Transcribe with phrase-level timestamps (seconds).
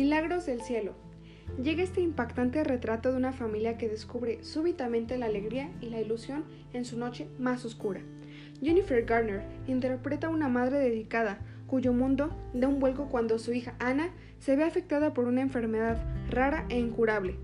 [0.00, 0.94] Milagros del cielo.
[1.62, 6.46] Llega este impactante retrato de una familia que descubre súbitamente la alegría y la ilusión
[6.72, 8.00] en su noche más oscura.
[8.62, 13.74] Jennifer Garner interpreta a una madre dedicada, cuyo mundo da un vuelco cuando su hija
[13.78, 14.08] Anna
[14.38, 17.36] se ve afectada por una enfermedad rara e incurable.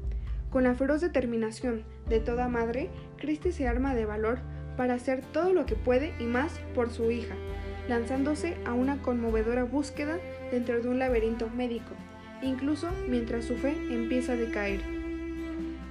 [0.49, 2.89] Con la feroz determinación de toda madre,
[3.19, 4.39] Christie se arma de valor
[4.79, 7.35] para hacer todo lo que puede y más por su hija,
[7.87, 10.19] lanzándose a una conmovedora búsqueda
[10.51, 11.93] dentro de un laberinto médico,
[12.43, 14.81] incluso mientras su fe empieza a decaer.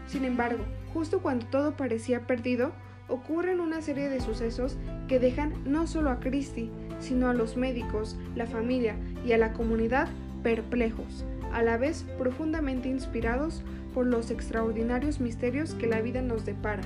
[0.07, 0.63] Sin embargo,
[0.93, 2.71] justo cuando todo parecía perdido,
[3.07, 4.77] ocurren una serie de sucesos
[5.07, 8.95] que dejan no solo a Christie, sino a los médicos, la familia
[9.25, 10.07] y a la comunidad
[10.43, 16.83] perplejos, a la vez profundamente inspirados por los extraordinarios misterios que la vida nos depara.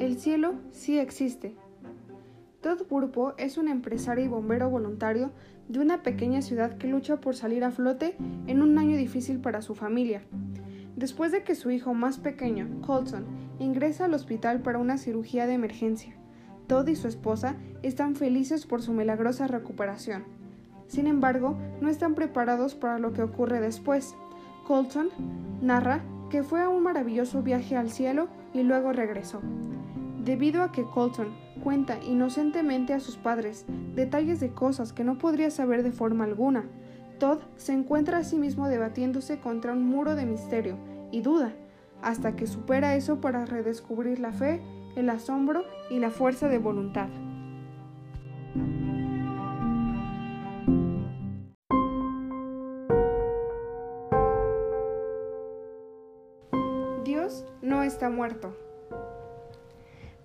[0.00, 1.54] El cielo sí existe.
[2.62, 5.30] Todd Burpo es un empresario y bombero voluntario
[5.68, 9.60] de una pequeña ciudad que lucha por salir a flote en un año difícil para
[9.60, 10.22] su familia.
[10.96, 13.26] Después de que su hijo más pequeño, Colson,
[13.58, 16.14] ingresa al hospital para una cirugía de emergencia,
[16.66, 20.24] Todd y su esposa están felices por su milagrosa recuperación.
[20.86, 24.14] Sin embargo, no están preparados para lo que ocurre después.
[24.66, 25.10] Colson
[25.60, 29.42] narra que fue a un maravilloso viaje al cielo y luego regresó.
[30.24, 35.50] Debido a que Colton cuenta inocentemente a sus padres detalles de cosas que no podría
[35.50, 36.64] saber de forma alguna,
[37.18, 40.76] Todd se encuentra a sí mismo debatiéndose contra un muro de misterio
[41.10, 41.52] y duda,
[42.02, 44.60] hasta que supera eso para redescubrir la fe,
[44.94, 47.08] el asombro y la fuerza de voluntad.
[57.04, 58.69] Dios no está muerto.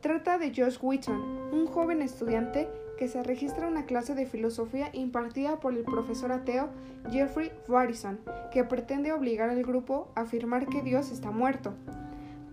[0.05, 1.19] Trata de Josh Wheaton,
[1.51, 6.69] un joven estudiante que se registra una clase de filosofía impartida por el profesor ateo
[7.09, 8.19] Jeffrey Varison,
[8.51, 11.73] que pretende obligar al grupo a afirmar que Dios está muerto.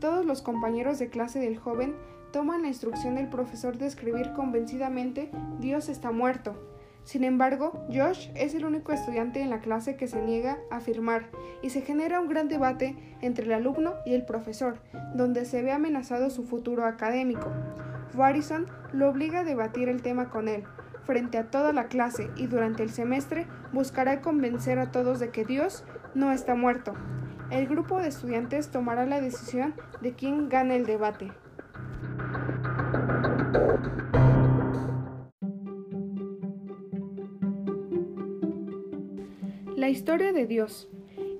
[0.01, 1.95] Todos los compañeros de clase del joven
[2.33, 5.31] toman la instrucción del profesor de escribir convencidamente
[5.61, 6.55] Dios está muerto,
[7.05, 11.31] sin embargo, Josh es el único estudiante en la clase que se niega a afirmar
[11.61, 14.79] y se genera un gran debate entre el alumno y el profesor,
[15.15, 17.51] donde se ve amenazado su futuro académico.
[18.15, 20.65] Warrison lo obliga a debatir el tema con él,
[21.05, 25.45] frente a toda la clase y durante el semestre buscará convencer a todos de que
[25.45, 26.95] Dios no está muerto.
[27.51, 31.33] El grupo de estudiantes tomará la decisión de quién gana el debate.
[39.83, 40.89] La historia de Dios.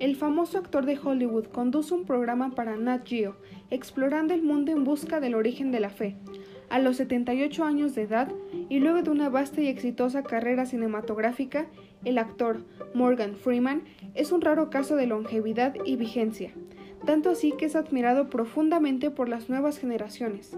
[0.01, 3.37] El famoso actor de Hollywood conduce un programa para Nat Geo,
[3.71, 6.17] explorando el mundo en busca del origen de la fe.
[6.69, 8.33] A los 78 años de edad,
[8.69, 11.69] y luego de una vasta y exitosa carrera cinematográfica,
[12.05, 12.65] el actor
[12.95, 13.85] Morgan Freeman
[14.17, 16.51] es un raro caso de longevidad y vigencia,
[17.07, 20.57] tanto así que es admirado profundamente por las nuevas generaciones.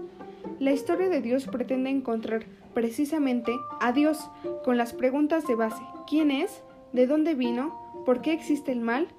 [0.57, 4.27] La historia de Dios pretende encontrar precisamente a Dios
[4.63, 6.63] con las preguntas de base ¿quién es?
[6.95, 7.77] ¿De dónde vino?
[8.05, 9.09] ¿Por qué existe el mal?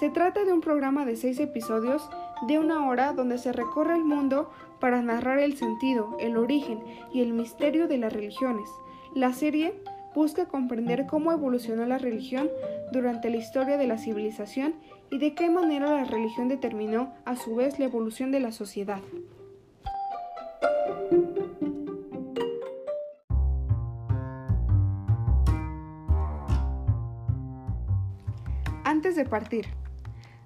[0.00, 2.08] Se trata de un programa de seis episodios
[2.48, 4.50] de una hora donde se recorre el mundo
[4.80, 8.66] para narrar el sentido, el origen y el misterio de las religiones.
[9.14, 9.74] La serie
[10.14, 12.48] busca comprender cómo evolucionó la religión
[12.92, 14.72] durante la historia de la civilización
[15.10, 19.02] y de qué manera la religión determinó a su vez la evolución de la sociedad.
[29.12, 29.66] Antes de partir.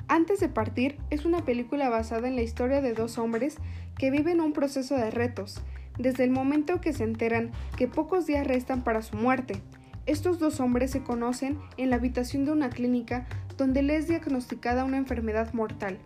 [0.09, 3.59] Antes de partir es una película basada en la historia de dos hombres
[3.97, 5.63] que viven un proceso de retos,
[5.99, 9.63] desde el momento que se enteran que pocos días restan para su muerte.
[10.05, 14.83] Estos dos hombres se conocen en la habitación de una clínica donde les es diagnosticada
[14.83, 15.99] una enfermedad mortal.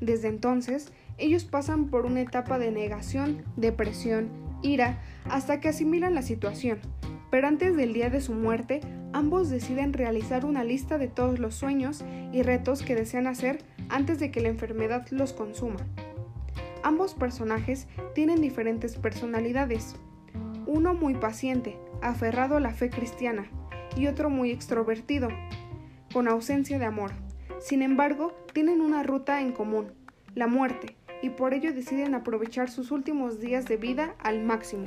[0.00, 4.28] Desde entonces, ellos pasan por una etapa de negación, depresión,
[4.62, 6.78] ira, hasta que asimilan la situación.
[7.32, 8.80] Pero antes del día de su muerte,
[9.16, 14.18] ambos deciden realizar una lista de todos los sueños y retos que desean hacer antes
[14.18, 15.78] de que la enfermedad los consuma.
[16.82, 19.96] Ambos personajes tienen diferentes personalidades.
[20.66, 23.46] Uno muy paciente, aferrado a la fe cristiana,
[23.96, 25.28] y otro muy extrovertido,
[26.12, 27.12] con ausencia de amor.
[27.58, 29.92] Sin embargo, tienen una ruta en común,
[30.34, 34.84] la muerte, y por ello deciden aprovechar sus últimos días de vida al máximo.